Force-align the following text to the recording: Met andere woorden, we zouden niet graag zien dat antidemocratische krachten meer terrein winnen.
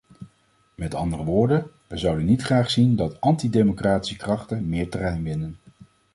Met 0.75 0.93
andere 0.95 1.23
woorden, 1.23 1.71
we 1.87 1.97
zouden 1.97 2.25
niet 2.25 2.41
graag 2.41 2.69
zien 2.69 2.95
dat 2.95 3.21
antidemocratische 3.21 4.17
krachten 4.17 4.69
meer 4.69 4.89
terrein 4.89 5.23
winnen. 5.23 5.57